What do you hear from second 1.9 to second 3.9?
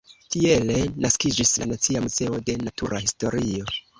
Muzeo de Natura Historio.